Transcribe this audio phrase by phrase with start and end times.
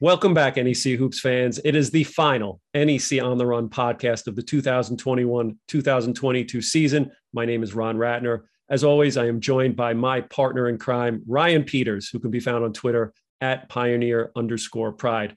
[0.00, 1.58] Welcome back, NEC Hoops fans.
[1.64, 7.10] It is the final NEC on the Run podcast of the 2021 2022 season.
[7.32, 8.42] My name is Ron Ratner.
[8.70, 12.38] As always, I am joined by my partner in crime, Ryan Peters, who can be
[12.38, 15.34] found on Twitter at pioneer underscore pride.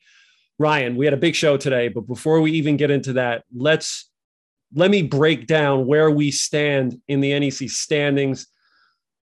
[0.59, 4.11] Ryan, we had a big show today, but before we even get into that, let's
[4.75, 8.45] let me break down where we stand in the NEC standings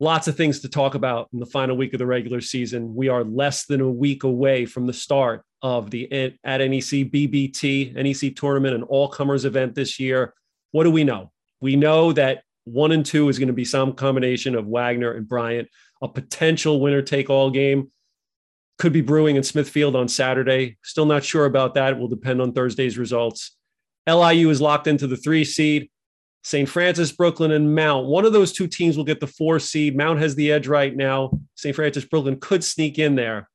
[0.01, 2.95] lots of things to talk about in the final week of the regular season.
[2.95, 7.95] We are less than a week away from the start of the at NEC BBT
[7.95, 10.35] NEC tournament, an all comers event this year.
[10.73, 11.33] What do we know?
[11.61, 15.27] We know that one and two is going to be some combination of Wagner and
[15.27, 15.69] Bryant.
[16.03, 17.91] A potential winner take all game
[18.79, 20.77] could be brewing in Smithfield on Saturday.
[20.83, 21.95] Still not sure about that.
[21.95, 23.57] It will depend on Thursday's results.
[24.07, 25.89] LIU is locked into the three seed.
[26.47, 26.69] St.
[26.69, 28.07] Francis, Brooklyn, and Mount.
[28.07, 29.97] One of those two teams will get the four seed.
[29.97, 31.41] Mount has the edge right now.
[31.57, 31.75] St.
[31.75, 33.49] Francis, Brooklyn could sneak in there.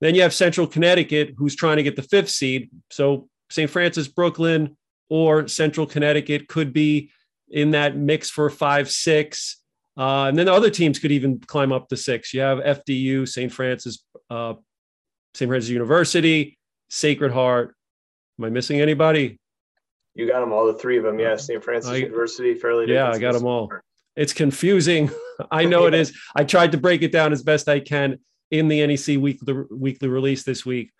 [0.00, 2.70] Then you have Central Connecticut, who's trying to get the fifth seed.
[2.90, 3.68] So St.
[3.68, 4.78] Francis, Brooklyn,
[5.10, 7.10] or Central Connecticut could be
[7.50, 9.58] in that mix for five, six.
[9.98, 12.32] Uh, and then the other teams could even climb up to six.
[12.32, 13.52] You have FDU, St.
[13.52, 14.54] Francis, uh,
[15.34, 15.50] St.
[15.50, 16.56] Francis University,
[16.88, 17.76] Sacred Heart.
[18.38, 19.38] Am I missing anybody?
[20.14, 21.18] You got them all, the three of them.
[21.18, 21.62] Yeah, St.
[21.62, 22.86] Francis I, University, Fairleigh.
[22.86, 23.70] Yeah, I got them all.
[24.14, 25.10] It's confusing.
[25.50, 26.12] I know it is.
[26.34, 28.18] I tried to break it down as best I can
[28.50, 30.92] in the NEC weekly weekly release this week.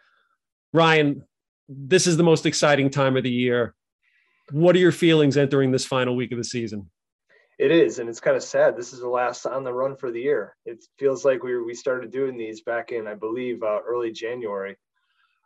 [0.73, 1.23] Ryan,
[1.69, 3.75] this is the most exciting time of the year.
[4.51, 6.91] What are your feelings entering this final week of the season?
[7.59, 8.77] It is, and it's kind of sad.
[8.77, 10.57] This is the last on the run for the year.
[10.65, 14.77] It feels like we we started doing these back in, I believe, uh, early January.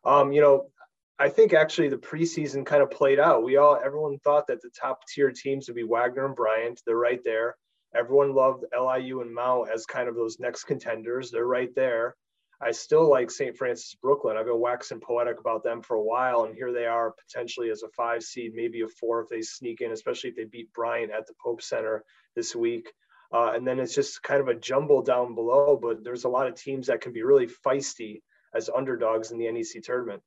[0.05, 0.70] Um, you know,
[1.19, 3.42] I think actually the preseason kind of played out.
[3.42, 6.83] We all, everyone thought that the top tier teams would be Wagner and Bryant.
[6.84, 7.56] They're right there.
[7.95, 11.31] Everyone loved LIU and Mount as kind of those next contenders.
[11.31, 12.17] They're right there.
[12.61, 13.56] I still like St.
[13.56, 14.37] Francis Brooklyn.
[14.37, 17.83] I've been waxing poetic about them for a while, and here they are potentially as
[17.83, 21.12] a five seed, maybe a four if they sneak in, especially if they beat Bryant
[21.12, 22.93] at the Pope Center this week.
[23.32, 26.47] Uh, and then it's just kind of a jumble down below, but there's a lot
[26.47, 28.21] of teams that can be really feisty
[28.55, 30.22] as underdogs in the NEC tournament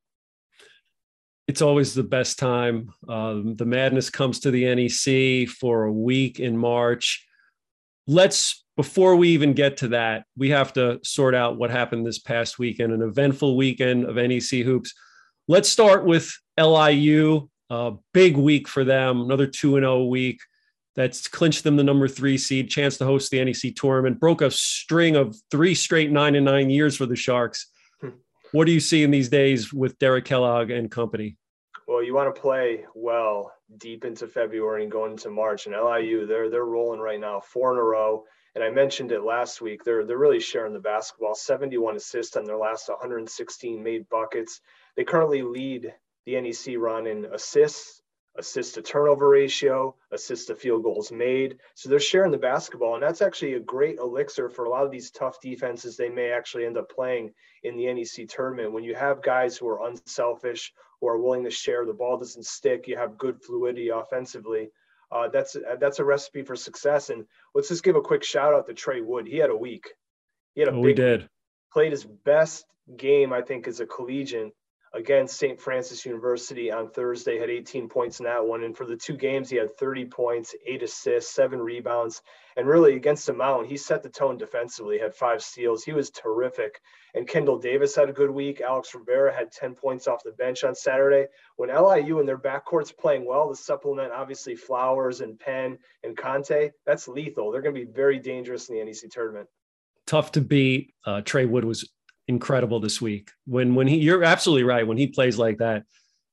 [1.49, 2.93] it's always the best time.
[3.07, 7.25] Um, the madness comes to the NEC for a week in March.
[8.05, 12.19] Let's, before we even get to that, we have to sort out what happened this
[12.19, 14.93] past weekend, an eventful weekend of NEC hoops.
[15.47, 17.49] Let's start with LIU.
[17.71, 20.41] A big week for them, another 2 0 week.
[20.95, 24.51] That's clinched them the number three seed, chance to host the NEC tournament, broke a
[24.51, 27.71] string of three straight nine and nine years for the Sharks.
[28.01, 28.09] Hmm.
[28.51, 31.37] What do you see in these days with Derek Kellogg and company?
[31.89, 35.65] Well, you want to play well deep into February and going into March.
[35.65, 38.25] And LIU, they're they're rolling right now, four in a row.
[38.53, 39.83] And I mentioned it last week.
[39.83, 41.33] They're they're really sharing the basketball.
[41.33, 44.61] 71 assists on their last 116 made buckets.
[44.95, 45.91] They currently lead
[46.27, 48.03] the NEC run in assists,
[48.39, 51.57] assist to turnover ratio, assist to field goals made.
[51.75, 54.91] So they're sharing the basketball, and that's actually a great elixir for a lot of
[54.91, 57.33] these tough defenses they may actually end up playing
[57.63, 58.71] in the NEC tournament.
[58.71, 61.85] When you have guys who are unselfish, who are willing to share.
[61.85, 62.87] The ball doesn't stick.
[62.87, 64.69] You have good fluidity offensively.
[65.11, 67.09] Uh, that's that's a recipe for success.
[67.09, 69.27] And let's just give a quick shout out to Trey Wood.
[69.27, 69.87] He had a week.
[70.53, 71.29] He had a oh, big, we did.
[71.73, 74.53] Played his best game, I think, as a collegiate
[74.93, 75.59] against St.
[75.59, 78.63] Francis University on Thursday, had 18 points in that one.
[78.63, 82.21] And for the two games, he had 30 points, eight assists, seven rebounds.
[82.57, 85.83] And really, against the Mount, he set the tone defensively, had five steals.
[85.83, 86.81] He was terrific.
[87.13, 88.61] And Kendall Davis had a good week.
[88.61, 91.27] Alex Rivera had 10 points off the bench on Saturday.
[91.57, 96.71] When LIU and their backcourt's playing well, the supplement, obviously, Flowers and Penn and Conte,
[96.85, 97.51] that's lethal.
[97.51, 99.47] They're going to be very dangerous in the NEC tournament.
[100.07, 100.95] Tough to beat.
[101.05, 101.87] Uh, Trey Wood was
[102.29, 103.31] incredible this week.
[103.45, 104.87] When when he you're absolutely right.
[104.87, 105.83] When he plays like that,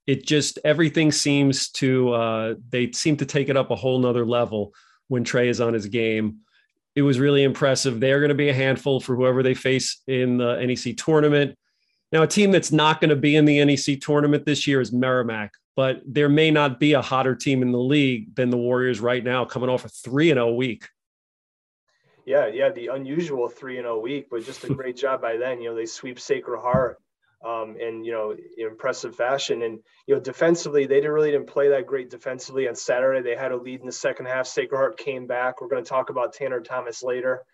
[0.06, 4.24] it just everything seems to uh, they seem to take it up a whole nother
[4.24, 4.72] level
[5.08, 6.38] when Trey is on his game.
[6.94, 7.98] It was really impressive.
[7.98, 11.56] They're going to be a handful for whoever they face in the NEC tournament.
[12.12, 14.92] Now, a team that's not going to be in the NEC tournament this year is
[14.92, 19.00] Merrimack, but there may not be a hotter team in the league than the Warriors
[19.00, 20.88] right now, coming off a 3 and 0 week
[22.26, 25.60] yeah, yeah, the unusual three and zero week, but just a great job by then.
[25.60, 26.98] You know, they sweep Sacred Heart
[27.46, 31.68] um, in you know impressive fashion, and you know defensively they didn't really didn't play
[31.68, 33.22] that great defensively on Saturday.
[33.22, 34.48] They had a lead in the second half.
[34.48, 35.60] Sacred Heart came back.
[35.60, 37.44] We're going to talk about Tanner Thomas later.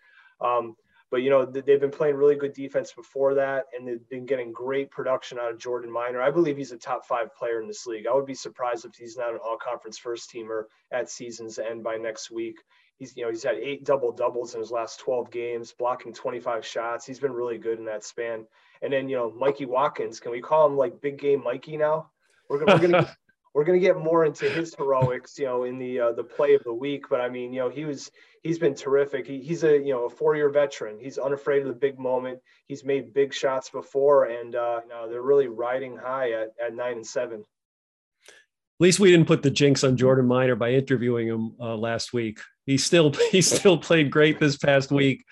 [0.41, 0.75] Um,
[1.11, 4.51] but you know they've been playing really good defense before that, and they've been getting
[4.51, 6.19] great production out of Jordan Minor.
[6.19, 8.07] I believe he's a top five player in this league.
[8.07, 11.97] I would be surprised if he's not an all-conference first teamer at season's end by
[11.97, 12.55] next week.
[12.97, 16.65] He's you know he's had eight double doubles in his last 12 games, blocking 25
[16.65, 17.05] shots.
[17.05, 18.45] He's been really good in that span.
[18.81, 22.11] And then you know Mikey Watkins, can we call him like Big Game Mikey now?
[22.49, 23.17] We're gonna we're gonna
[23.53, 26.63] we're gonna get more into his heroics, you know, in the uh, the play of
[26.63, 27.05] the week.
[27.09, 28.11] But I mean, you know, he was
[28.41, 29.27] he's been terrific.
[29.27, 30.99] He, he's a you know a four year veteran.
[30.99, 32.39] He's unafraid of the big moment.
[32.65, 36.75] He's made big shots before, and uh, you know, they're really riding high at at
[36.75, 37.43] nine and seven.
[38.79, 42.11] At least we didn't put the jinx on Jordan Minor by interviewing him uh, last
[42.13, 42.39] week.
[42.65, 45.23] He still he still played great this past week.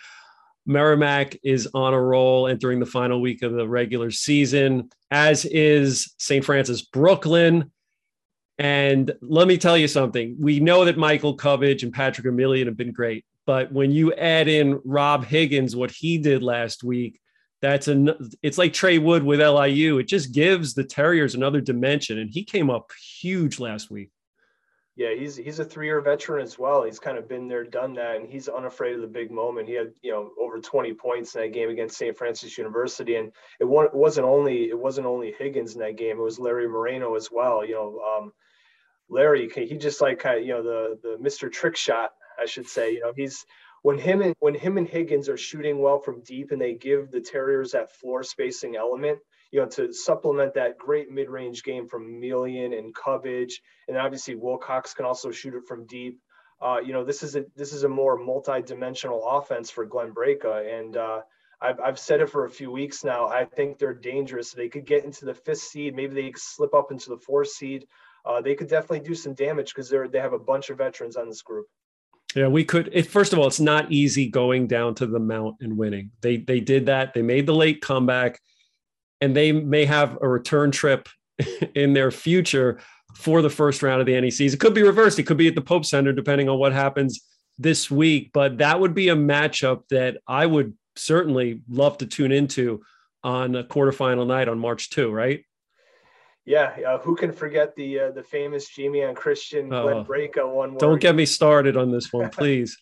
[0.65, 6.13] Merrimack is on a roll entering the final week of the regular season, as is
[6.19, 6.45] St.
[6.45, 7.71] Francis Brooklyn.
[8.59, 10.35] And let me tell you something.
[10.39, 14.47] We know that Michael Cubbage and Patrick Emilien have been great, but when you add
[14.47, 17.19] in Rob Higgins, what he did last week,
[17.61, 18.11] that's an
[18.41, 19.99] it's like Trey Wood with LIU.
[19.99, 22.17] It just gives the Terriers another dimension.
[22.19, 24.09] And he came up huge last week.
[24.97, 26.83] Yeah, he's he's a three-year veteran as well.
[26.83, 29.67] He's kind of been there, done that, and he's unafraid of the big moment.
[29.67, 32.17] He had you know over 20 points in that game against St.
[32.17, 36.17] Francis University, and it wasn't only it wasn't only Higgins in that game.
[36.17, 37.65] It was Larry Moreno as well.
[37.65, 38.33] You know, um,
[39.09, 41.49] Larry, he just like kind of, you know the the Mr.
[41.49, 42.11] Trick Shot,
[42.41, 42.93] I should say.
[42.93, 43.45] You know, he's
[43.81, 47.11] when him and when him and Higgins are shooting well from deep, and they give
[47.11, 49.19] the Terriers that floor spacing element
[49.51, 54.93] you know, to supplement that great mid-range game from Emilien and Cubbage, and obviously Wilcox
[54.93, 56.19] can also shoot it from deep.
[56.61, 60.79] Uh, you know, this is a this is a more multi-dimensional offense for Glenn Braica,
[60.79, 61.21] and uh,
[61.61, 63.27] I've I've said it for a few weeks now.
[63.27, 64.53] I think they're dangerous.
[64.53, 67.87] They could get into the fifth seed, maybe they slip up into the fourth seed.
[68.23, 71.17] Uh, they could definitely do some damage because they're they have a bunch of veterans
[71.17, 71.65] on this group.
[72.35, 73.07] Yeah, we could.
[73.07, 76.11] First of all, it's not easy going down to the mount and winning.
[76.21, 77.13] They they did that.
[77.13, 78.39] They made the late comeback
[79.19, 81.07] and they may have a return trip
[81.75, 82.79] in their future
[83.15, 84.53] for the first round of the NECs.
[84.53, 85.19] It could be reversed.
[85.19, 87.21] It could be at the Pope Center, depending on what happens
[87.57, 88.31] this week.
[88.33, 92.81] But that would be a matchup that I would certainly love to tune into
[93.23, 95.43] on a quarterfinal night on March 2, right?
[96.45, 100.75] Yeah, uh, who can forget the uh, the famous Jamion Christian Glenn Braica one?
[100.77, 102.79] Don't get me started on this one, please.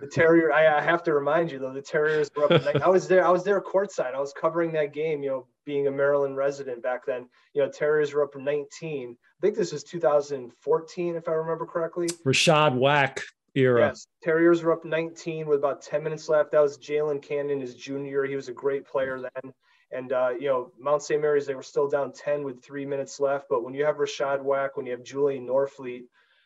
[0.00, 0.52] the Terrier.
[0.52, 2.82] I, I, have to remind you though, the Terriers were up.
[2.82, 3.24] I was there.
[3.24, 4.14] I was there courtside.
[4.14, 5.22] I was covering that game.
[5.22, 7.28] You know, being a Maryland resident back then.
[7.52, 9.16] You know, Terriers were up 19.
[9.20, 12.08] I think this was 2014, if I remember correctly.
[12.24, 13.20] Rashad Whack
[13.54, 13.88] era.
[13.88, 16.52] Yes, Terriers were up 19 with about 10 minutes left.
[16.52, 18.24] That was Jalen Cannon, his junior.
[18.24, 19.52] He was a great player then.
[19.90, 21.20] And uh, you know, Mount St.
[21.20, 23.46] Mary's, they were still down 10 with three minutes left.
[23.48, 26.04] But when you have Rashad Whack, when you have Julian Norfleet,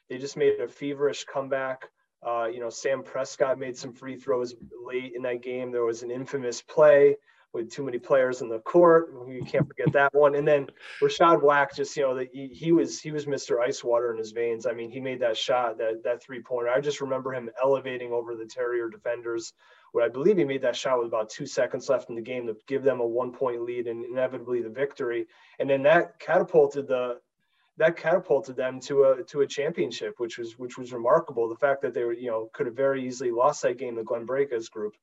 [0.09, 1.89] they just made a feverish comeback.
[2.25, 4.55] Uh, you know, Sam Prescott made some free throws
[4.85, 5.73] late in that game.
[5.73, 7.17] There was an infamous play
[7.53, 9.13] with too many players in the court.
[9.29, 10.35] You can't forget that one.
[10.35, 10.69] And then
[11.03, 13.61] Rashad Whack, just you know, that he, he, was he was Mr.
[13.61, 14.67] Ice Water in his veins.
[14.67, 16.71] I mean, he made that shot, that that three pointer.
[16.71, 19.53] I just remember him elevating over the Terrier defenders.
[19.93, 22.47] What I believe he made that shot with about two seconds left in the game
[22.47, 25.27] to give them a one point lead and inevitably the victory.
[25.59, 27.21] And then that catapulted the
[27.77, 31.49] that catapulted them to a to a championship, which was which was remarkable.
[31.49, 34.03] The fact that they were you know could have very easily lost that game to
[34.03, 34.95] Glenn Braica's group.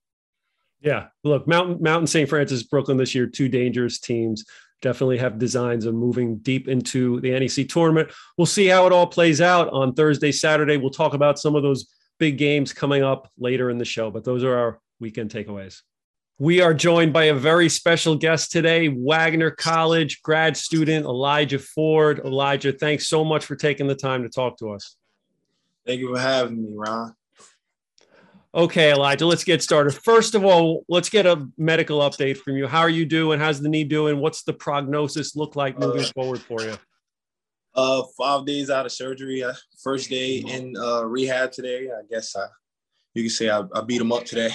[0.81, 2.29] Yeah, look, Mountain Mountain St.
[2.29, 4.45] Francis, Brooklyn this year, two dangerous teams.
[4.81, 8.11] Definitely have designs of moving deep into the NEC tournament.
[8.37, 10.77] We'll see how it all plays out on Thursday, Saturday.
[10.77, 11.87] We'll talk about some of those
[12.19, 15.81] big games coming up later in the show, but those are our weekend takeaways.
[16.37, 22.21] We are joined by a very special guest today, Wagner College grad student Elijah Ford.
[22.23, 24.95] Elijah, thanks so much for taking the time to talk to us.
[25.85, 27.13] Thank you for having me, Ron.
[28.53, 29.91] Okay, Elijah, let's get started.
[29.91, 32.67] First of all, let's get a medical update from you.
[32.67, 33.39] How are you doing?
[33.39, 34.19] How's the knee doing?
[34.19, 36.75] What's the prognosis look like moving uh, forward for you?
[37.79, 39.41] Uh, five days out of surgery.
[39.41, 41.87] Uh, first day in uh, rehab today.
[41.89, 42.45] I guess I,
[43.13, 44.49] you can say I, I beat him up today.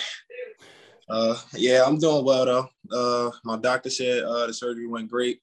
[1.08, 2.68] Uh, yeah, I'm doing well though.
[2.92, 5.40] Uh, my doctor said uh, the surgery went great,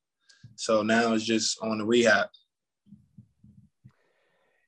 [0.55, 2.27] so now it's just on the rehab.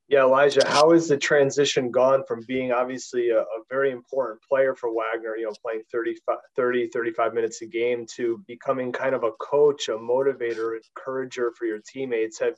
[0.07, 4.75] Yeah, Elijah, how has the transition gone from being obviously a, a, very important player
[4.75, 6.15] for Wagner, you know, playing 30,
[6.55, 11.65] 30, 35 minutes a game to becoming kind of a coach, a motivator, encourager for
[11.65, 12.39] your teammates?
[12.39, 12.55] Have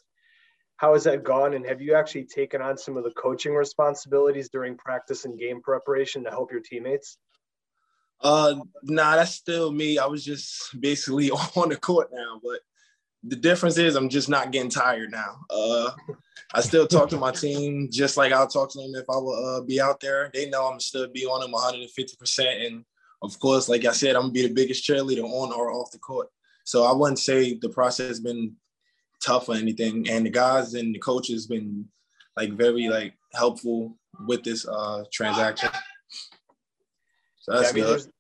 [0.77, 1.53] how has that gone?
[1.53, 5.62] And have you actually taken on some of the coaching responsibilities during practice and game
[5.62, 7.17] preparation to help your teammates?
[8.22, 9.98] Uh, nah, that's still me.
[9.98, 12.60] I was just basically on the court now, but
[13.27, 15.38] the difference is I'm just not getting tired now.
[15.50, 15.91] Uh,
[16.53, 19.58] I still talk to my team just like I'll talk to them if I will
[19.58, 20.29] uh, be out there.
[20.34, 22.86] They know I'm still be on them 150 percent, and
[23.22, 26.00] of course, like I said, I'm gonna be the biggest cheerleader on or off the
[26.00, 26.27] court.
[26.65, 28.55] So I wouldn't say the process has been
[29.24, 31.86] tough or anything, and the guys and the coaches been
[32.38, 35.70] like very like helpful with this uh, transaction.
[37.40, 38.12] So that's yeah, I mean, good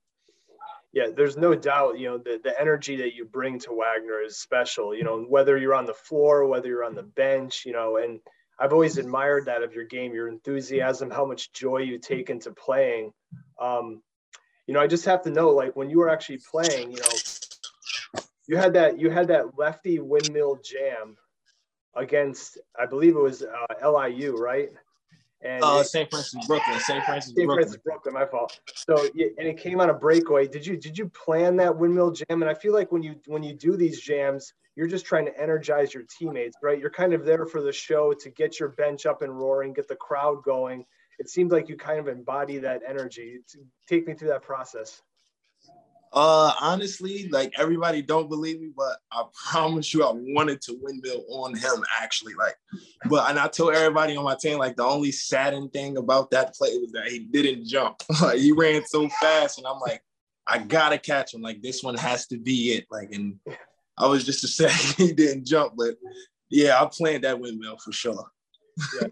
[0.93, 4.39] Yeah, there's no doubt, you know, the, the energy that you bring to Wagner is
[4.39, 7.97] special, you know, whether you're on the floor, whether you're on the bench, you know,
[7.97, 8.21] and
[8.57, 12.51] I've always admired that of your game, your enthusiasm, how much joy you take into
[12.51, 13.11] playing.
[13.59, 14.01] Um,
[14.67, 17.17] you know, I just have to know, like when you were actually playing, you know,
[18.47, 21.17] you had that you had that lefty windmill jam
[21.95, 24.69] against, I believe it was uh, LIU, right?
[25.41, 26.09] And uh, St.
[26.09, 27.03] Francis Brooklyn, St.
[27.03, 27.51] Francis St.
[27.51, 28.59] Francis Brooklyn, my fault.
[28.75, 30.47] So and it came on a breakaway.
[30.47, 32.41] Did you did you plan that windmill jam?
[32.41, 35.39] And I feel like when you when you do these jams, you're just trying to
[35.39, 36.79] energize your teammates, right?
[36.79, 39.87] You're kind of there for the show to get your bench up and roaring, get
[39.87, 40.85] the crowd going.
[41.17, 43.39] It seems like you kind of embody that energy.
[43.87, 45.01] Take me through that process.
[46.15, 51.25] Uh, honestly, like everybody don't believe me, but I promise you, I wanted to windmill
[51.29, 52.33] on him actually.
[52.35, 52.55] Like,
[53.09, 56.55] but and I told everybody on my team, like the only saddened thing about that
[56.55, 58.01] play was that he didn't jump.
[58.21, 60.01] like he ran so fast, and I'm like,
[60.47, 61.41] I gotta catch him.
[61.41, 62.85] Like this one has to be it.
[62.89, 63.37] Like, and
[63.97, 65.95] I was just say he didn't jump, but
[66.49, 68.31] yeah, I planned that windmill for sure.
[69.01, 69.07] yeah.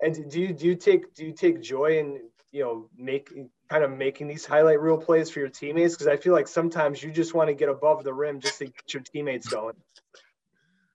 [0.00, 2.20] And do you do you take do you take joy in
[2.52, 3.32] you know make
[3.68, 5.94] kind of making these highlight reel plays for your teammates?
[5.94, 8.66] Because I feel like sometimes you just want to get above the rim just to
[8.66, 9.76] get your teammates going.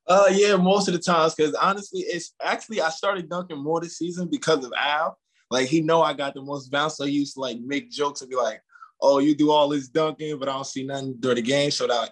[0.07, 1.33] Uh, yeah, most of the times.
[1.35, 5.17] Because honestly, it's actually I started dunking more this season because of Al.
[5.49, 8.21] Like he know I got the most bounce, so he used to like make jokes
[8.21, 8.61] and be like,
[9.01, 11.87] "Oh, you do all this dunking, but I don't see nothing during the game." So
[11.87, 12.11] that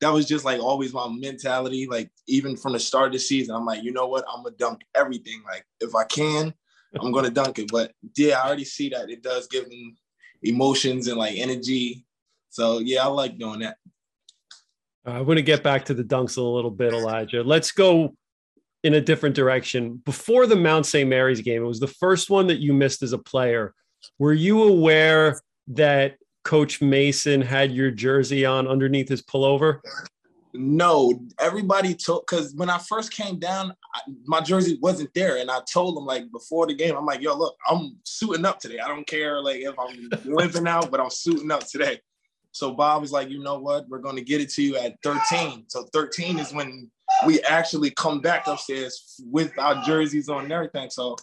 [0.00, 1.86] that was just like always my mentality.
[1.90, 4.24] Like even from the start of the season, I'm like, you know what?
[4.28, 5.42] I'm gonna dunk everything.
[5.46, 6.54] Like if I can,
[7.00, 7.70] I'm gonna dunk it.
[7.70, 9.96] But yeah, I already see that it does give them
[10.42, 12.04] emotions and like energy.
[12.50, 13.76] So yeah, I like doing that.
[15.06, 17.42] Uh, I'm to get back to the dunks a little bit, Elijah.
[17.42, 18.16] Let's go
[18.82, 20.00] in a different direction.
[20.04, 21.08] Before the Mount St.
[21.08, 23.74] Mary's game, it was the first one that you missed as a player.
[24.18, 29.80] Were you aware that Coach Mason had your jersey on underneath his pullover?
[30.56, 35.50] No, everybody told because when I first came down, I, my jersey wasn't there, and
[35.50, 38.78] I told them like before the game, I'm like, "Yo, look, I'm suiting up today.
[38.78, 42.00] I don't care like if I'm limping out, but I'm suiting up today."
[42.52, 43.88] So Bob was like, "You know what?
[43.88, 46.88] We're going to get it to you at 13." So 13 is when
[47.26, 50.88] we actually come back upstairs with our jerseys on and everything.
[50.88, 51.16] So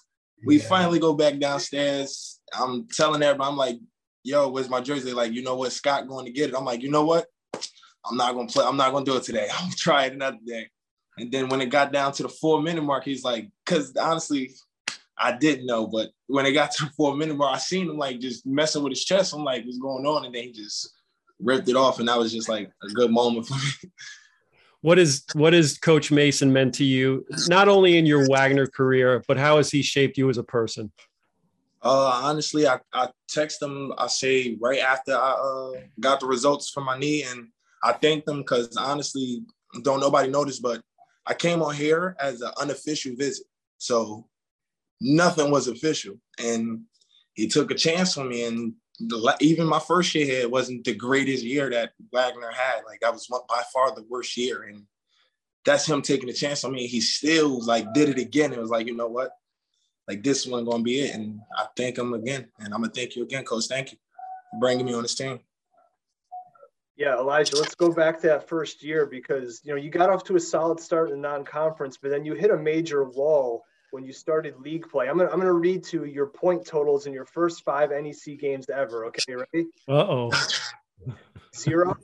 [0.46, 0.68] we yeah.
[0.68, 2.42] finally go back downstairs.
[2.54, 3.80] I'm telling everybody, I'm like,
[4.24, 5.72] "Yo, where's my jersey?" Like, you know what?
[5.72, 6.56] Scott going to get it.
[6.58, 7.28] I'm like, you know what?
[8.06, 8.66] I'm not gonna play.
[8.66, 9.48] I'm not gonna do it today.
[9.54, 10.70] I'm gonna try it another day.
[11.18, 14.52] And then when it got down to the four minute mark, he's like, because honestly,
[15.18, 17.98] I didn't know, but when it got to the four minute mark, I seen him
[17.98, 19.34] like just messing with his chest.
[19.34, 20.26] I'm like, what's going on?
[20.26, 20.94] And then he just
[21.40, 23.92] ripped it off, and that was just like a good moment for me.
[24.84, 29.24] What is what is Coach Mason meant to you, not only in your Wagner career,
[29.28, 30.92] but how has he shaped you as a person?
[31.84, 33.94] Uh, honestly, I, I text him.
[34.00, 37.50] I say right after I uh, got the results from my knee, and
[37.84, 39.44] I thank them because honestly,
[39.84, 40.82] don't nobody notice, but
[41.26, 43.46] I came on here as an unofficial visit.
[43.78, 44.28] So
[45.00, 46.16] nothing was official.
[46.40, 46.82] And
[47.34, 48.46] he took a chance on me.
[48.46, 52.82] And the, even my first year here wasn't the greatest year that Wagner had.
[52.86, 54.64] Like that was by far the worst year.
[54.64, 54.84] And
[55.66, 56.88] that's him taking a chance on me.
[56.88, 58.54] He still like did it again.
[58.54, 59.32] It was like, you know what?
[60.08, 61.16] Like this one gonna be it.
[61.16, 62.48] And I thank him again.
[62.60, 63.66] And I'm gonna thank you again, coach.
[63.68, 63.98] Thank you
[64.52, 65.40] for bringing me on this team.
[67.02, 70.24] Yeah, Elijah, let's go back to that first year because you know you got off
[70.26, 74.04] to a solid start in the non-conference, but then you hit a major wall when
[74.04, 75.10] you started league play.
[75.10, 78.70] I'm gonna I'm gonna read to your point totals in your first five NEC games
[78.70, 79.08] ever.
[79.08, 79.66] Okay, ready?
[79.90, 80.32] Uh oh.
[81.56, 81.98] Zero,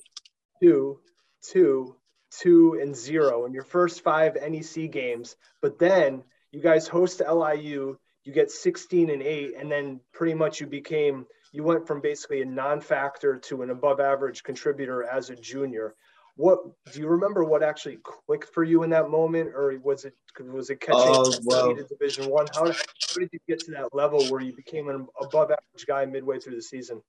[0.63, 0.99] two,
[1.43, 1.95] two,
[2.31, 5.35] two, and zero in your first five NEC games.
[5.61, 10.59] But then you guys host LIU, you get 16 and eight, and then pretty much
[10.59, 15.35] you became you went from basically a non-factor to an above average contributor as a
[15.35, 15.95] junior.
[16.35, 16.59] What
[16.93, 20.69] do you remember what actually clicked for you in that moment or was it was
[20.69, 22.45] it catching uh, well, division one?
[22.53, 22.73] How, how
[23.17, 26.55] did you get to that level where you became an above average guy midway through
[26.55, 27.01] the season?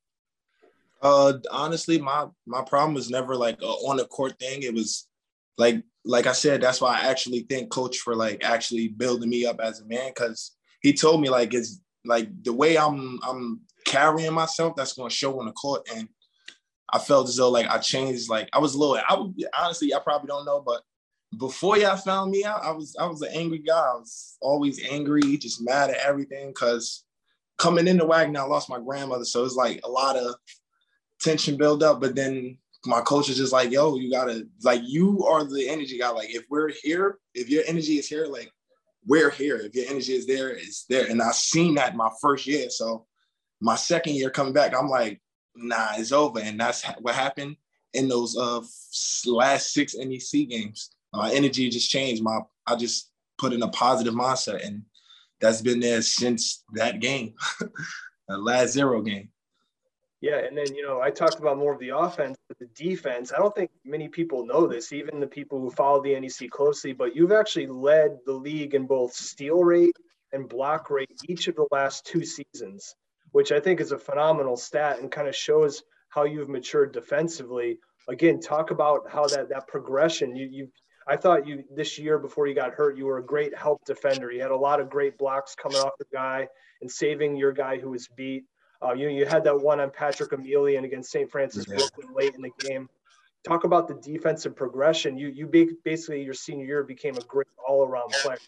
[1.02, 4.62] Uh honestly my my problem was never like a on the court thing.
[4.62, 5.08] It was
[5.58, 9.44] like like i said that's why i actually thank coach for like actually building me
[9.44, 13.60] up as a man because he told me like it's like the way i'm i'm
[13.88, 15.88] carrying myself that's going to show on the court.
[15.94, 16.08] And
[16.92, 18.28] I felt as though like I changed.
[18.28, 18.98] Like I was a little.
[19.08, 20.82] I would honestly, I probably don't know, but
[21.38, 23.78] before y'all found me out, I was I was an angry guy.
[23.78, 26.52] I was always angry, just mad at everything.
[26.54, 27.04] Cause
[27.58, 30.34] coming into Wagner, I lost my grandmother, so it's like a lot of
[31.20, 32.00] tension build up.
[32.00, 35.98] But then my coach is just like, "Yo, you gotta like you are the energy
[35.98, 36.10] guy.
[36.10, 38.50] Like if we're here, if your energy is here, like
[39.06, 39.56] we're here.
[39.56, 43.07] If your energy is there, it's there." And I seen that my first year, so
[43.60, 45.20] my second year coming back, I'm like,
[45.54, 46.40] nah, it's over.
[46.40, 47.56] And that's what happened
[47.94, 48.60] in those uh
[49.26, 50.90] last six NEC games.
[51.12, 52.22] My energy just changed.
[52.22, 54.82] My I just put in a positive mindset, and
[55.40, 57.34] that's been there since that game,
[58.28, 59.30] the last zero game.
[60.20, 63.32] Yeah, and then you know I talked about more of the offense, but the defense.
[63.32, 66.92] I don't think many people know this, even the people who follow the NEC closely.
[66.92, 69.96] But you've actually led the league in both steal rate
[70.32, 72.94] and block rate each of the last two seasons,
[73.32, 77.78] which I think is a phenomenal stat and kind of shows how you've matured defensively.
[78.08, 80.34] Again, talk about how that that progression.
[80.34, 80.68] You you
[81.06, 84.30] I thought you this year before you got hurt, you were a great help defender.
[84.30, 86.48] You had a lot of great blocks coming off the guy
[86.80, 88.44] and saving your guy who was beat.
[88.84, 91.30] Uh, you you had that one on Patrick Emilien against St.
[91.30, 91.76] Francis yeah.
[91.76, 92.88] Brooklyn late in the game.
[93.46, 95.16] Talk about the defensive progression.
[95.16, 95.46] You you
[95.84, 98.38] basically your senior year became a great all around player.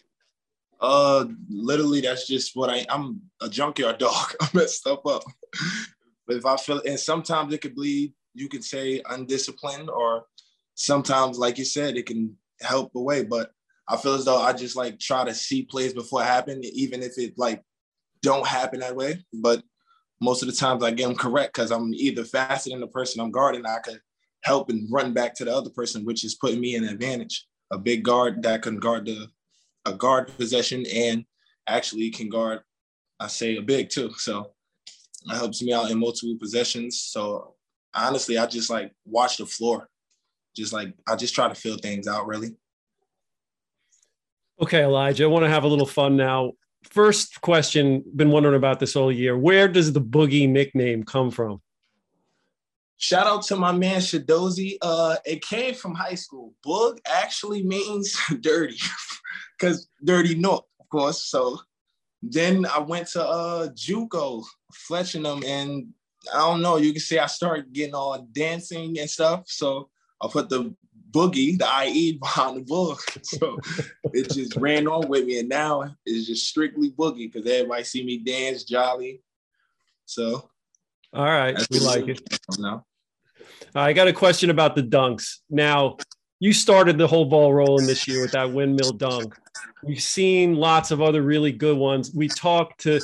[0.81, 2.85] Uh, literally, that's just what I.
[2.89, 4.33] I'm a junkyard dog.
[4.41, 5.23] I mess stuff up.
[6.27, 8.13] but if I feel, and sometimes it could bleed.
[8.33, 10.25] You could say undisciplined, or
[10.75, 13.23] sometimes, like you said, it can help away.
[13.23, 13.51] But
[13.87, 17.03] I feel as though I just like try to see plays before it happen, even
[17.03, 17.63] if it like
[18.21, 19.23] don't happen that way.
[19.33, 19.63] But
[20.19, 23.21] most of the times I get them correct because I'm either faster than the person
[23.21, 23.65] I'm guarding.
[23.65, 23.99] I could
[24.43, 27.45] help and run back to the other person, which is putting me in advantage.
[27.71, 29.27] A big guard that can guard the
[29.85, 31.25] a guard possession and
[31.67, 32.61] actually can guard,
[33.19, 34.11] I say a big too.
[34.17, 34.53] So
[35.25, 37.01] that helps me out in multiple possessions.
[37.01, 37.55] So
[37.93, 39.87] honestly, I just like watch the floor.
[40.55, 42.55] Just like I just try to fill things out really.
[44.61, 46.51] Okay, Elijah, I want to have a little fun now.
[46.83, 49.37] First question, been wondering about this all year.
[49.37, 51.61] Where does the boogie nickname come from?
[52.97, 54.77] Shout out to my man Shadozi.
[54.79, 56.53] Uh, it came from high school.
[56.63, 58.77] Boog actually means dirty,
[59.61, 61.25] because dirty North, of course.
[61.25, 61.59] So
[62.21, 64.43] then I went to uh JUCO,
[64.89, 65.87] Fletchingham, and
[66.33, 66.77] I don't know.
[66.77, 69.43] You can see I started getting all dancing and stuff.
[69.47, 69.89] So
[70.21, 70.75] I put the
[71.11, 73.01] boogie, the IE behind the book.
[73.23, 73.57] So
[74.13, 78.03] it just ran on with me, and now it's just strictly boogie because everybody see
[78.03, 79.21] me dance, jolly.
[80.05, 80.49] So,
[81.13, 82.21] all right, we like it.
[82.57, 82.85] Now.
[83.73, 85.37] I got a question about the dunks.
[85.49, 85.97] Now,
[86.41, 89.37] you started the whole ball rolling this year with that windmill dunk.
[89.83, 92.11] We've seen lots of other really good ones.
[92.15, 92.99] We talked to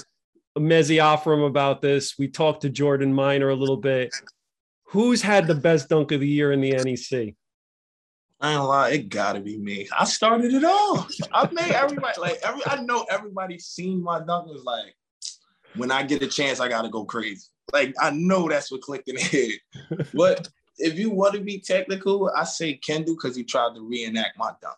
[0.58, 2.18] Afram about this.
[2.18, 4.12] We talked to Jordan Minor a little bit.
[4.86, 7.36] Who's had the best dunk of the year in the NEC?
[8.42, 9.88] I ain't lie, it gotta be me.
[9.96, 11.08] I started it all.
[11.32, 12.62] I made everybody like every.
[12.66, 14.96] I know everybody seen my dunk was like,
[15.76, 17.46] when I get a chance, I gotta go crazy.
[17.72, 20.08] Like I know that's what clicked in the head.
[20.16, 24.38] but if you want to be technical, I say Kendall because he tried to reenact
[24.38, 24.78] my dunk.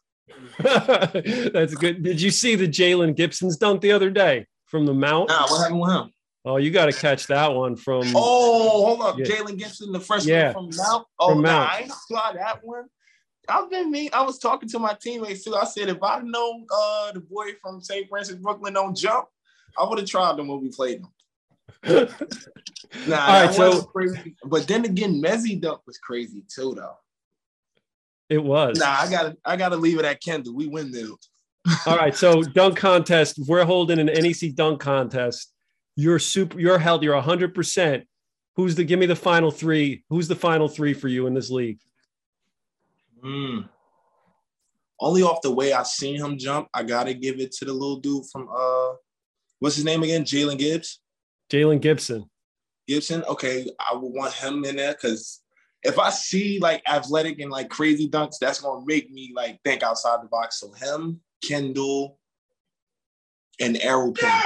[1.53, 2.03] that's good.
[2.03, 5.29] Did you see the Jalen Gibson's dunk the other day from the mount?
[5.29, 6.13] Nah, what happened with him?
[6.45, 8.03] Oh, you got to catch that one from.
[8.15, 9.25] Oh, hold up, yeah.
[9.25, 10.53] Jalen Gibson, the freshman yeah.
[10.53, 11.05] from Mount.
[11.19, 11.69] Oh, from Mount.
[11.69, 12.85] Nah, I saw that one.
[13.49, 14.09] I've been mean.
[14.13, 15.55] I was talking to my teammates too.
[15.55, 18.07] I said if I'd known uh, the boy from St.
[18.07, 19.27] Francis Brooklyn don't jump,
[19.77, 21.11] I would have tried them when we played them.
[21.83, 24.35] Nah, All right, so crazy.
[24.43, 26.97] But then again, Mezzy dunk was crazy too, though.
[28.29, 28.77] It was.
[28.79, 30.55] Nah, I gotta I gotta leave it at Kendall.
[30.55, 31.11] We win this.
[31.85, 33.39] All right, so dunk contest.
[33.47, 35.53] We're holding an NEC dunk contest.
[35.95, 36.59] You're super.
[36.59, 37.03] You're held.
[37.03, 38.05] You're hundred percent.
[38.55, 38.83] Who's the?
[38.83, 40.03] Give me the final three.
[40.09, 41.79] Who's the final three for you in this league?
[43.23, 43.67] Mm.
[45.01, 47.99] Only off the way I seen him jump, I gotta give it to the little
[47.99, 48.93] dude from uh,
[49.59, 50.23] what's his name again?
[50.23, 50.99] Jalen Gibbs.
[51.49, 52.29] Jalen Gibson.
[52.87, 53.23] Gibson.
[53.27, 55.41] Okay, I would want him in there because
[55.83, 59.83] if I see like athletic and like crazy dunks, that's gonna make me like think
[59.83, 60.59] outside the box.
[60.59, 62.17] So him, Kendall,
[63.59, 64.41] and Eral Penn.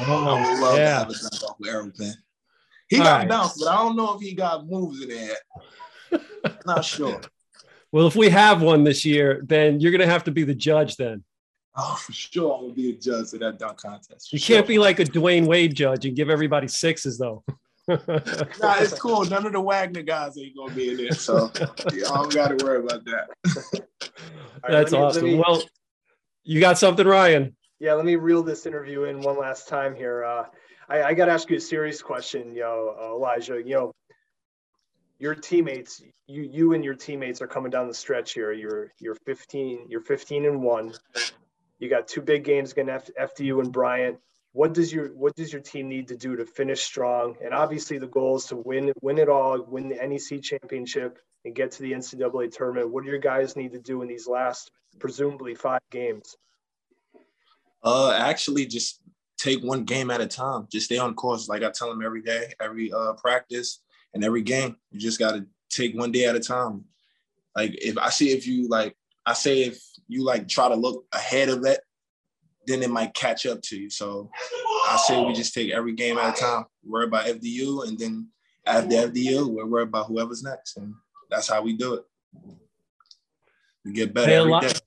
[0.00, 0.84] Oh, I would love yeah.
[0.84, 2.14] to have a dunk off with Eral Penn.
[2.88, 3.28] He All got right.
[3.28, 6.20] bounced, but I don't know if he got moves in there.
[6.66, 7.20] Not sure.
[7.90, 10.54] Well, if we have one this year, then you're going to have to be the
[10.54, 11.24] judge then.
[11.74, 12.54] Oh, for sure.
[12.54, 14.32] I'm going to be a judge of that dunk contest.
[14.32, 14.56] You sure.
[14.56, 17.42] can't be like a Dwyane Wade judge and give everybody sixes, though.
[17.88, 19.24] nah, it's cool.
[19.24, 21.12] None of the Wagner guys ain't going to be in there.
[21.12, 21.50] So
[21.92, 23.28] yeah, I don't got to worry about that.
[24.68, 25.24] That's right, awesome.
[25.24, 25.62] Me, well,
[26.44, 27.56] you got something, Ryan?
[27.80, 30.24] Yeah, let me reel this interview in one last time here.
[30.24, 30.44] Uh,
[30.88, 33.56] I, I got to ask you a serious question, you know, Elijah.
[33.56, 33.92] You know,
[35.18, 38.52] your teammates, you you and your teammates are coming down the stretch here.
[38.52, 40.92] You're you're 15, you're 15 and one.
[41.82, 44.18] You got two big games against FDU and Bryant.
[44.52, 47.34] What does your what does your team need to do to finish strong?
[47.44, 51.56] And obviously the goal is to win win it all, win the NEC championship, and
[51.56, 52.92] get to the NCAA tournament.
[52.92, 56.36] What do your guys need to do in these last presumably five games?
[57.82, 59.00] Uh, actually, just
[59.36, 60.68] take one game at a time.
[60.70, 63.80] Just stay on course, like I tell them every day, every uh, practice
[64.14, 64.76] and every game.
[64.92, 66.84] You just got to take one day at a time.
[67.56, 68.94] Like if I see if you like,
[69.26, 71.80] I say if you like try to look ahead of that,
[72.66, 73.90] then it might catch up to you.
[73.90, 74.30] So
[74.88, 76.64] I say we just take every game at a time.
[76.84, 78.28] Worry about FDU, and then
[78.66, 80.94] after FDU, we're worried about whoever's next, and
[81.30, 82.04] that's how we do it.
[83.84, 84.78] We get better hey, every day.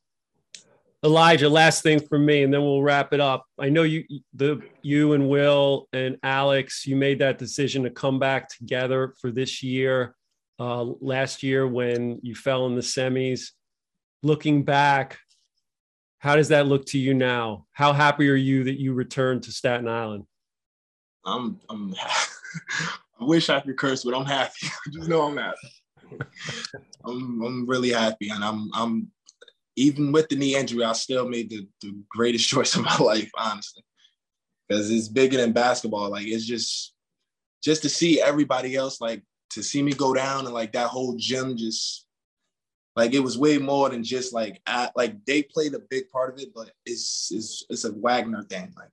[1.03, 3.45] Elijah, last thing from me, and then we'll wrap it up.
[3.59, 8.17] I know you, the you and Will and Alex, you made that decision to come
[8.17, 10.15] back together for this year.
[10.57, 13.51] Uh, last year, when you fell in the semis,
[14.25, 15.19] looking back,
[16.17, 17.67] how does that look to you now?
[17.73, 20.25] How happy are you that you returned to Staten Island?
[21.23, 21.93] I'm, I'm.
[23.21, 24.67] I wish I could curse, but I'm happy.
[24.91, 25.69] Just know I'm happy.
[27.05, 29.11] I'm, I'm really happy, and I'm, I'm
[29.75, 33.29] even with the knee injury, I still made the, the greatest choice of my life,
[33.37, 33.83] honestly.
[34.67, 36.09] Because it's bigger than basketball.
[36.09, 36.93] Like it's just
[37.63, 41.15] just to see everybody else, like to see me go down and like that whole
[41.17, 42.04] gym just
[42.95, 46.33] like it was way more than just like at, like they played a big part
[46.33, 48.73] of it, but it's it's it's a Wagner thing.
[48.75, 48.89] Like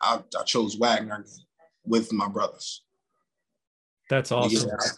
[0.00, 1.24] I, I chose Wagner
[1.84, 2.82] with my brothers.
[4.08, 4.68] That's awesome.
[4.68, 4.90] Yeah.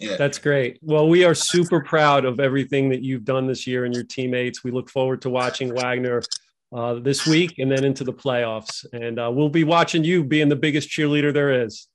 [0.00, 0.16] Yeah.
[0.16, 0.78] That's great.
[0.80, 4.64] Well, we are super proud of everything that you've done this year and your teammates.
[4.64, 6.22] We look forward to watching Wagner
[6.72, 8.86] uh, this week and then into the playoffs.
[8.94, 11.86] And uh, we'll be watching you being the biggest cheerleader there is.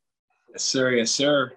[0.52, 0.92] Yes, sir.
[0.92, 1.54] Yes, sir.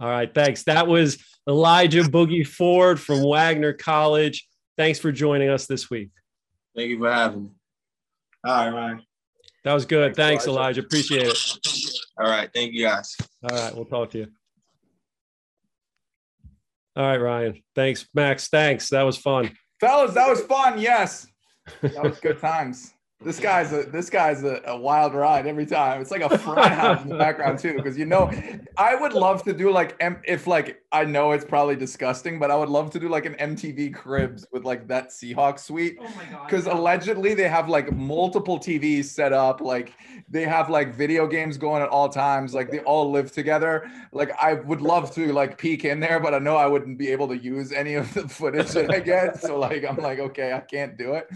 [0.00, 0.32] All right.
[0.32, 0.62] Thanks.
[0.62, 4.46] That was Elijah Boogie Ford from Wagner College.
[4.76, 6.10] Thanks for joining us this week.
[6.76, 7.50] Thank you for having me.
[8.44, 9.02] All right, Ryan.
[9.64, 10.14] That was good.
[10.14, 10.80] Thanks, Thanks Elijah.
[10.82, 11.38] Appreciate it.
[12.18, 12.50] All right.
[12.52, 13.16] Thank you, guys.
[13.48, 13.74] All right.
[13.74, 14.26] We'll talk to you.
[16.96, 17.62] All right, Ryan.
[17.74, 18.48] Thanks, Max.
[18.48, 18.90] Thanks.
[18.90, 19.50] That was fun.
[19.80, 20.78] Fellas, that was fun.
[20.78, 21.26] Yes.
[21.80, 22.92] That was good times.
[23.24, 26.00] This guy's a this guy's a, a, wild ride every time.
[26.00, 28.30] It's like a frat house in the background too, because you know,
[28.76, 32.56] I would love to do like if like I know it's probably disgusting, but I
[32.56, 35.96] would love to do like an MTV Cribs with like that Seahawks suite.
[36.00, 36.46] Oh my god!
[36.46, 39.94] Because allegedly they have like multiple TVs set up, like
[40.28, 43.90] they have like video games going at all times, like they all live together.
[44.12, 47.08] Like I would love to like peek in there, but I know I wouldn't be
[47.08, 49.40] able to use any of the footage that I get.
[49.40, 51.30] So like I'm like, okay, I can't do it.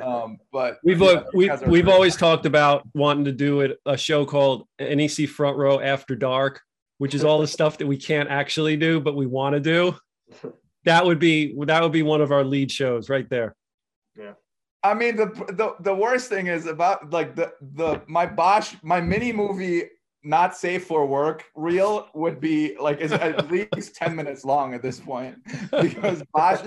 [0.00, 1.02] Um, but we've
[1.34, 5.80] we've we've always talked about wanting to do it a show called NEC Front Row
[5.80, 6.62] After Dark,
[6.98, 9.96] which is all the stuff that we can't actually do, but we want to do.
[10.84, 13.54] That would be that would be one of our lead shows right there.
[14.18, 14.32] Yeah.
[14.82, 19.00] I mean the the the worst thing is about like the the my Bosch my
[19.00, 19.84] mini movie
[20.24, 24.82] not safe for work reel would be like is at least 10 minutes long at
[24.82, 25.36] this point
[25.70, 26.60] because Bosch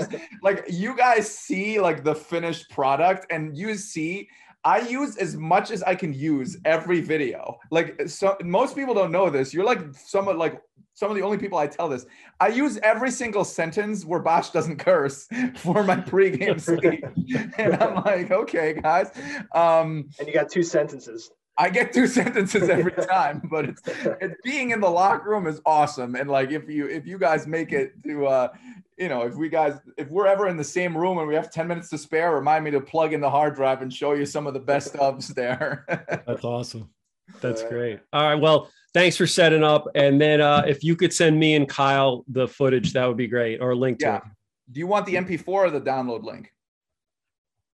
[0.43, 4.27] like you guys see like the finished product and you see
[4.65, 7.59] I use as much as I can use every video.
[7.69, 9.53] Like so most people don't know this.
[9.53, 10.59] You're like some of like
[10.95, 12.05] some of the only people I tell this.
[12.39, 17.05] I use every single sentence where Bosch doesn't curse for my pregame sleep.
[17.57, 19.11] and I'm like, okay, guys.
[19.53, 21.29] Um, and you got two sentences.
[21.57, 25.61] I get two sentences every time, but it's, it's being in the locker room is
[25.65, 26.15] awesome.
[26.15, 28.47] And like if you if you guys make it to uh
[28.97, 31.51] you know, if we guys if we're ever in the same room and we have
[31.51, 34.25] 10 minutes to spare, remind me to plug in the hard drive and show you
[34.25, 35.85] some of the best stubs there.
[36.27, 36.89] That's awesome.
[37.41, 37.99] That's great.
[38.13, 38.39] All right.
[38.39, 39.87] Well, thanks for setting up.
[39.95, 43.27] And then uh if you could send me and Kyle the footage, that would be
[43.27, 44.17] great, or a link to yeah.
[44.17, 44.23] it.
[44.71, 46.51] Do you want the MP4 or the download link?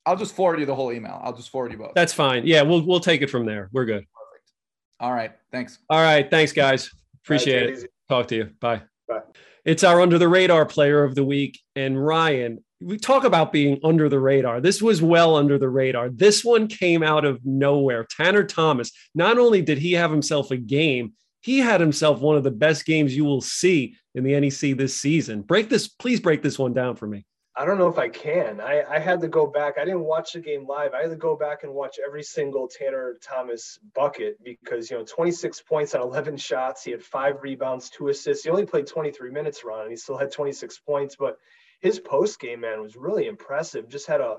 [0.08, 1.20] I'll just forward you the whole email.
[1.22, 1.92] I'll just forward you both.
[1.94, 2.46] That's fine.
[2.46, 3.68] Yeah, we'll we'll take it from there.
[3.72, 4.06] We're good.
[4.06, 4.52] Perfect.
[5.00, 5.32] All right.
[5.52, 5.80] Thanks.
[5.90, 6.30] All right.
[6.30, 6.90] Thanks, guys.
[7.22, 7.72] Appreciate right, it.
[7.74, 7.88] Easy.
[8.08, 8.50] Talk to you.
[8.58, 8.80] Bye.
[9.06, 9.20] Bye.
[9.66, 11.60] It's our under the radar player of the week.
[11.76, 14.62] And Ryan, we talk about being under the radar.
[14.62, 16.08] This was well under the radar.
[16.08, 18.06] This one came out of nowhere.
[18.08, 22.44] Tanner Thomas, not only did he have himself a game, he had himself one of
[22.44, 25.42] the best games you will see in the NEC this season.
[25.42, 27.26] Break this, please break this one down for me.
[27.58, 28.60] I don't know if I can.
[28.60, 29.78] I, I had to go back.
[29.78, 30.94] I didn't watch the game live.
[30.94, 35.04] I had to go back and watch every single Tanner Thomas bucket because, you know,
[35.04, 36.84] 26 points on 11 shots.
[36.84, 38.44] He had five rebounds, two assists.
[38.44, 41.16] He only played 23 minutes, Ron, and he still had 26 points.
[41.16, 41.38] But
[41.80, 43.88] his post game, man, was really impressive.
[43.88, 44.36] Just had a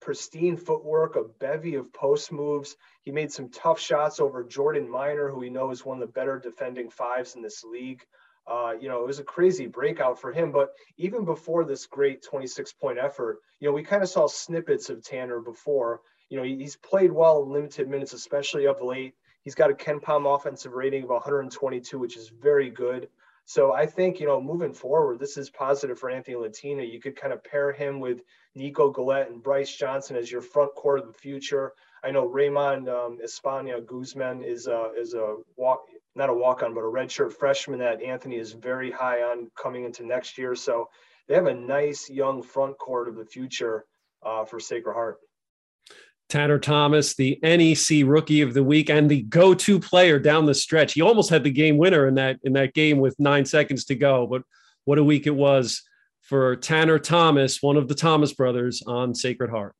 [0.00, 2.76] pristine footwork, a bevy of post moves.
[3.02, 6.14] He made some tough shots over Jordan Minor, who we know is one of the
[6.14, 8.02] better defending fives in this league.
[8.48, 10.50] Uh, you know, it was a crazy breakout for him.
[10.50, 14.88] But even before this great 26 point effort, you know, we kind of saw snippets
[14.90, 16.00] of Tanner before.
[16.30, 19.14] You know, he's played well in limited minutes, especially of late.
[19.42, 23.08] He's got a KenPom offensive rating of 122, which is very good.
[23.48, 26.82] So I think, you know, moving forward, this is positive for Anthony Latina.
[26.82, 28.20] You could kind of pair him with
[28.54, 31.72] Nico Galette and Bryce Johnson as your front court of the future.
[32.04, 35.80] I know Raymond um, Espinal-Guzman is a, is a walk,
[36.14, 39.84] not a walk on, but a redshirt freshman that Anthony is very high on coming
[39.84, 40.54] into next year.
[40.54, 40.88] So
[41.28, 43.84] they have a nice young front court of the future
[44.24, 45.18] uh, for Sacred Heart.
[46.28, 50.92] Tanner Thomas, the NEC Rookie of the Week and the go-to player down the stretch.
[50.92, 53.94] He almost had the game winner in that in that game with nine seconds to
[53.94, 54.26] go.
[54.26, 54.42] But
[54.84, 55.82] what a week it was
[56.20, 59.74] for Tanner Thomas, one of the Thomas brothers on Sacred Heart.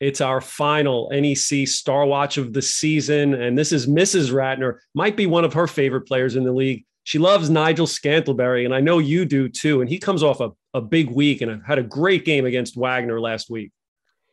[0.00, 4.32] It's our final NEC Star Watch of the season, and this is Mrs.
[4.32, 4.78] Ratner.
[4.94, 6.84] Might be one of her favorite players in the league.
[7.04, 9.80] She loves Nigel Scantlebury, and I know you do too.
[9.80, 13.20] And he comes off a, a big week and had a great game against Wagner
[13.20, 13.72] last week.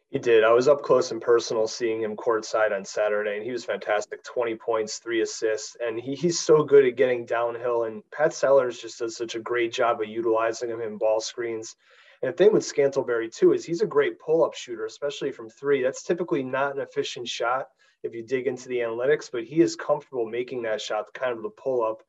[0.09, 0.43] He did.
[0.43, 4.23] I was up close and personal seeing him courtside on Saturday, and he was fantastic
[4.23, 5.77] 20 points, three assists.
[5.79, 7.83] And he, he's so good at getting downhill.
[7.83, 11.75] And Pat Sellers just does such a great job of utilizing him in ball screens.
[12.21, 15.49] And the thing with Scantlebury, too, is he's a great pull up shooter, especially from
[15.49, 15.81] three.
[15.81, 17.67] That's typically not an efficient shot
[18.03, 21.43] if you dig into the analytics, but he is comfortable making that shot, kind of
[21.43, 22.01] the pull up.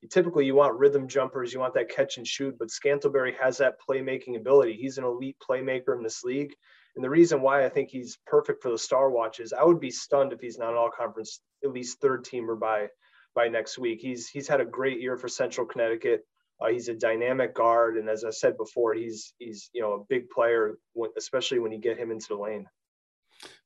[0.00, 3.58] You, typically, you want rhythm jumpers, you want that catch and shoot, but Scantlebury has
[3.58, 4.74] that playmaking ability.
[4.74, 6.54] He's an elite playmaker in this league
[6.98, 9.78] and the reason why I think he's perfect for the Star Watch is I would
[9.78, 12.88] be stunned if he's not an all conference, at least third teamer by
[13.36, 14.00] by next week.
[14.00, 16.26] He's he's had a great year for Central Connecticut.
[16.60, 20.04] Uh, he's a dynamic guard, and as I said before, he's he's you know a
[20.08, 20.78] big player,
[21.16, 22.66] especially when you get him into the lane.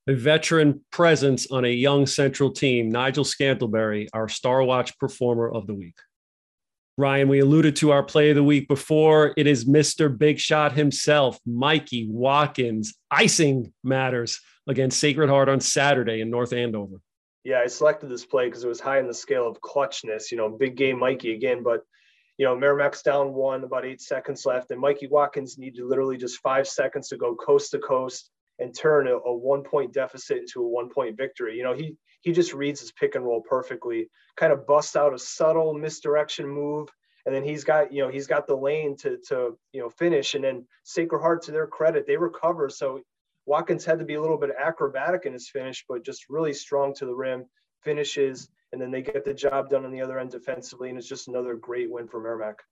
[0.06, 5.66] A veteran presence on a young Central team, Nigel Scantlebury, our Star Watch performer of
[5.66, 5.96] the week.
[6.98, 9.32] Ryan, we alluded to our play of the week before.
[9.36, 10.16] It is Mr.
[10.16, 17.00] Big Shot himself, Mikey Watkins, icing matters against Sacred Heart on Saturday in North Andover.
[17.44, 20.30] Yeah, I selected this play because it was high in the scale of clutchness.
[20.30, 21.80] You know, big game Mikey again, but
[22.38, 26.40] you know, Merrimack's down one, about eight seconds left, and Mikey Watkins needed literally just
[26.40, 30.60] five seconds to go coast to coast and turn a, a one point deficit into
[30.60, 31.56] a one point victory.
[31.56, 35.14] You know, he he just reads his pick and roll perfectly, kind of busts out
[35.14, 36.88] a subtle misdirection move.
[37.24, 40.34] And then he's got, you know, he's got the lane to, to, you know, finish.
[40.34, 42.68] And then Sacred Heart, to their credit, they recover.
[42.68, 43.00] So
[43.46, 46.94] Watkins had to be a little bit acrobatic in his finish, but just really strong
[46.94, 47.44] to the rim,
[47.82, 50.88] finishes, and then they get the job done on the other end defensively.
[50.88, 52.62] And it's just another great win for Merrimack.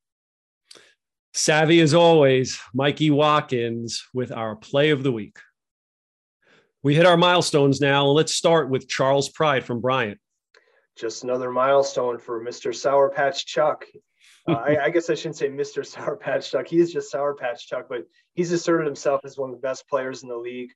[1.33, 5.39] Savvy as always, Mikey Watkins with our play of the week.
[6.83, 8.07] We hit our milestones now.
[8.07, 10.19] Let's start with Charles Pride from Bryant.
[10.97, 12.75] Just another milestone for Mr.
[12.75, 13.85] Sour Patch Chuck.
[14.49, 15.85] Uh, I, I, guess I shouldn't say Mr.
[15.87, 16.67] Sour Patch Chuck.
[16.67, 19.87] He is just Sour Patch Chuck, but he's asserted himself as one of the best
[19.89, 20.71] players in the league.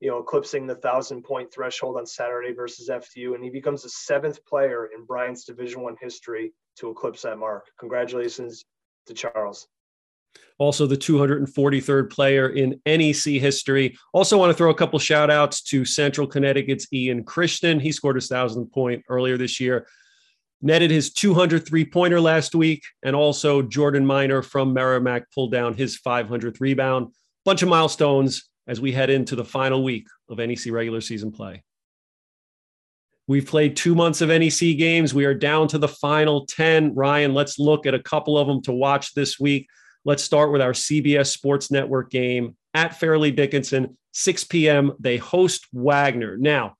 [0.00, 3.90] You know, eclipsing the thousand point threshold on Saturday versus FDU, and he becomes the
[3.90, 7.66] seventh player in Bryant's Division One history to eclipse that mark.
[7.78, 8.64] Congratulations
[9.06, 9.68] to Charles
[10.58, 13.96] also the 243rd player in NEC history.
[14.12, 17.80] Also, want to throw a couple shout outs to Central Connecticut's Ian Krishnan.
[17.80, 19.86] He scored his thousand point earlier this year,
[20.60, 25.98] netted his 203 pointer last week, and also Jordan Minor from Merrimack pulled down his
[25.98, 27.08] 500th rebound.
[27.46, 31.62] Bunch of milestones as we head into the final week of NEC regular season play.
[33.26, 35.14] We've played two months of NEC games.
[35.14, 36.94] We are down to the final 10.
[36.94, 39.68] Ryan, let's look at a couple of them to watch this week.
[40.04, 44.92] Let's start with our CBS Sports Network game at Fairleigh Dickinson, 6 p.m.
[44.98, 46.36] They host Wagner.
[46.38, 46.74] Now,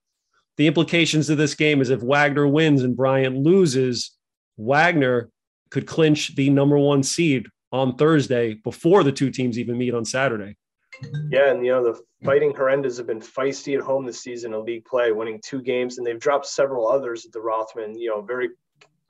[0.57, 4.17] the implications of this game is if Wagner wins and Bryant loses,
[4.57, 5.31] Wagner
[5.71, 10.05] could clinch the number one seed on Thursday before the two teams even meet on
[10.05, 10.57] Saturday.
[11.31, 14.65] Yeah, and you know the Fighting Horrendous have been feisty at home this season in
[14.65, 17.99] league play, winning two games, and they've dropped several others at the Rothman.
[17.99, 18.51] You know, very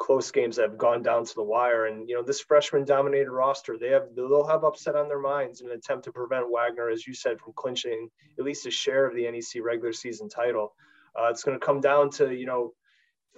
[0.00, 1.87] close games that have gone down to the wire.
[1.87, 5.61] And you know, this freshman dominated roster, they have they'll have upset on their minds
[5.61, 9.07] in an attempt to prevent Wagner, as you said, from clinching at least a share
[9.07, 10.74] of the NEC regular season title.
[11.18, 12.72] Uh, it's going to come down to you know,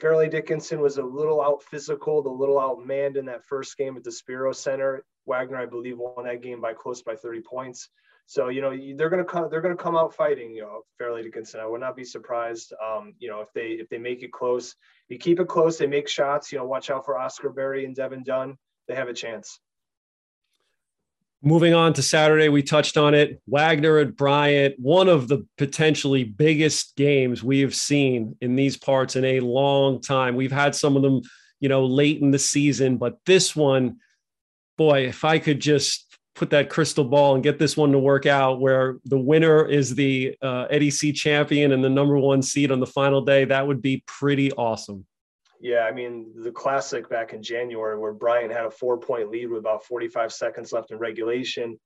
[0.00, 4.04] Fairleigh Dickinson was a little out physical, a little outmanned in that first game at
[4.04, 5.04] the Spiro Center.
[5.26, 7.88] Wagner, I believe, won that game by close by 30 points.
[8.32, 10.54] So you know they're to come they're to come out fighting.
[10.54, 11.60] You know, Fairleigh Dickinson.
[11.60, 12.72] I would not be surprised.
[12.82, 14.74] Um, you know, if they if they make it close,
[15.10, 16.50] you keep it close, they make shots.
[16.50, 18.56] You know, watch out for Oscar Berry and Devin Dunn.
[18.88, 19.60] They have a chance.
[21.42, 23.38] Moving on to Saturday, we touched on it.
[23.46, 29.14] Wagner and Bryant, one of the potentially biggest games we have seen in these parts
[29.14, 30.36] in a long time.
[30.36, 31.20] We've had some of them,
[31.60, 33.98] you know, late in the season, but this one,
[34.78, 38.26] boy, if I could just put that crystal ball and get this one to work
[38.26, 42.80] out where the winner is the uh, NEC champion and the number one seed on
[42.80, 45.06] the final day, that would be pretty awesome.
[45.60, 49.46] Yeah, I mean, the classic back in January where Bryant had a four point lead
[49.46, 51.78] with about 45 seconds left in regulation.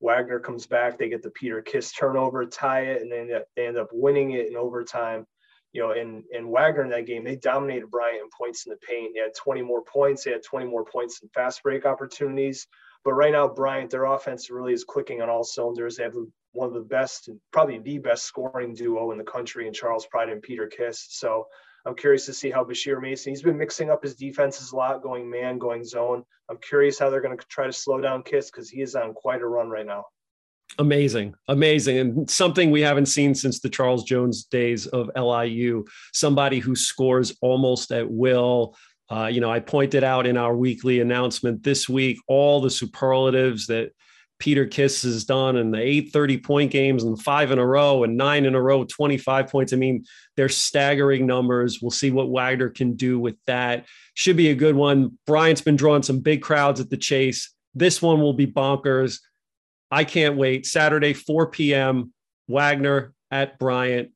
[0.00, 3.78] Wagner comes back, they get the Peter Kiss turnover, tie it, and then they end
[3.78, 5.26] up winning it in overtime.
[5.72, 8.78] you know, in in Wagner in that game, they dominated Bryant in points in the
[8.86, 9.14] paint.
[9.14, 10.22] They had 20 more points.
[10.22, 12.68] They had 20 more points in fast break opportunities.
[13.04, 15.96] But right now, Bryant, their offense really is clicking on all cylinders.
[15.96, 16.14] They have
[16.52, 20.30] one of the best, probably the best scoring duo in the country in Charles Pride
[20.30, 21.06] and Peter Kiss.
[21.10, 21.46] So
[21.86, 25.02] I'm curious to see how Bashir Mason, he's been mixing up his defenses a lot,
[25.02, 26.24] going man, going zone.
[26.48, 29.12] I'm curious how they're going to try to slow down Kiss because he is on
[29.12, 30.04] quite a run right now.
[30.78, 35.84] Amazing, amazing, and something we haven't seen since the Charles Jones days of LIU.
[36.12, 38.74] Somebody who scores almost at will.
[39.10, 43.66] Uh, you know, I pointed out in our weekly announcement this week all the superlatives
[43.66, 43.90] that
[44.38, 48.02] Peter Kiss has done and the eight thirty point games and five in a row
[48.02, 49.72] and nine in a row, 25 points.
[49.72, 50.04] I mean,
[50.36, 51.80] they're staggering numbers.
[51.80, 53.86] We'll see what Wagner can do with that.
[54.14, 55.18] Should be a good one.
[55.26, 57.52] Bryant's been drawing some big crowds at the Chace.
[57.74, 59.20] This one will be bonkers.
[59.90, 60.66] I can't wait.
[60.66, 62.12] Saturday, 4 p.m.,
[62.48, 64.10] Wagner at Bryant.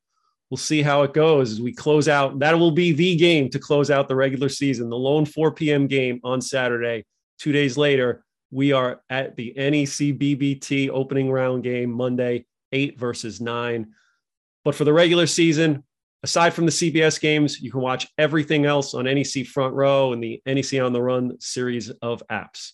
[0.51, 2.39] We'll see how it goes as we close out.
[2.39, 5.87] That will be the game to close out the regular season, the lone 4 p.m.
[5.87, 7.05] game on Saturday.
[7.39, 13.41] Two days later, we are at the NEC BBT opening round game Monday, eight versus
[13.41, 13.93] nine.
[14.65, 15.85] But for the regular season,
[16.23, 20.23] aside from the CBS games, you can watch everything else on NEC Front Row and
[20.23, 22.73] the NEC On the Run series of apps.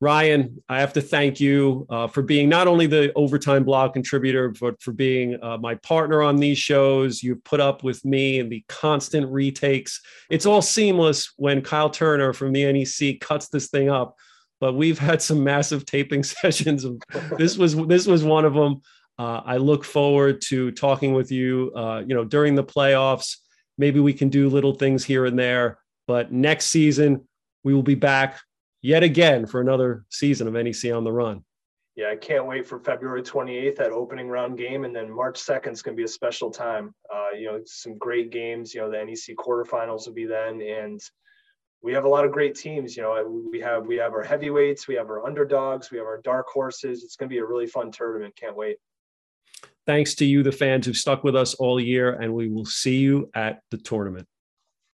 [0.00, 4.52] Ryan, I have to thank you uh, for being not only the overtime blog contributor,
[4.60, 7.22] but for being uh, my partner on these shows.
[7.22, 10.00] You've put up with me and the constant retakes.
[10.30, 14.16] It's all seamless when Kyle Turner from the NEC cuts this thing up.
[14.60, 16.84] But we've had some massive taping sessions.
[17.38, 18.82] This was this was one of them.
[19.16, 21.72] Uh, I look forward to talking with you.
[21.74, 23.36] Uh, you know, during the playoffs,
[23.78, 25.78] maybe we can do little things here and there.
[26.06, 27.26] But next season,
[27.62, 28.40] we will be back
[28.84, 31.42] yet again for another season of NEC on the run.
[31.96, 34.84] Yeah, I can't wait for February 28th, that opening round game.
[34.84, 36.94] And then March 2nd is going to be a special time.
[37.12, 38.74] Uh, you know, some great games.
[38.74, 40.60] You know, the NEC quarterfinals will be then.
[40.60, 41.00] And
[41.82, 42.94] we have a lot of great teams.
[42.94, 46.20] You know, we have we have our heavyweights, we have our underdogs, we have our
[46.20, 47.04] dark horses.
[47.04, 48.36] It's going to be a really fun tournament.
[48.36, 48.76] Can't wait.
[49.86, 52.96] Thanks to you, the fans who've stuck with us all year, and we will see
[52.96, 54.26] you at the tournament.